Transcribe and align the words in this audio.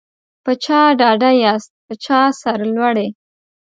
په 0.43 0.51
چا 0.63 0.79
ډاډه 0.99 1.31
یاست 1.43 1.71
په 1.85 1.93
چا 2.03 2.19
سرلوړي 2.41 3.07